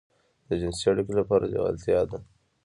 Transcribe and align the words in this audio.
د 0.47 0.49
جنسي 0.61 0.85
اړيکې 0.91 1.13
لپاره 1.19 1.45
لېوالتيا 1.51 1.99
ده. 2.09 2.17